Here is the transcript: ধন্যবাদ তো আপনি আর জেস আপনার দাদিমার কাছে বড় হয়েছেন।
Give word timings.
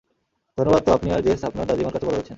ধন্যবাদ 0.57 0.81
তো 0.85 0.89
আপনি 0.93 1.07
আর 1.11 1.21
জেস 1.21 1.41
আপনার 1.43 1.65
দাদিমার 1.67 1.93
কাছে 1.93 2.05
বড় 2.05 2.15
হয়েছেন। 2.15 2.29